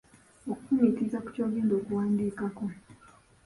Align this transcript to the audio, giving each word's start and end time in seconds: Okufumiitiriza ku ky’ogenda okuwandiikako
Okufumiitiriza 0.51 1.17
ku 1.23 1.29
ky’ogenda 1.33 1.73
okuwandiikako 1.79 2.65